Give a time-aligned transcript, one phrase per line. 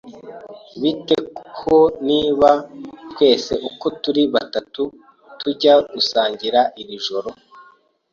[0.81, 1.17] Bite
[1.57, 2.49] ho niba
[3.11, 4.81] twese uko turi batatu
[5.39, 7.29] tujya gusangira iri joro?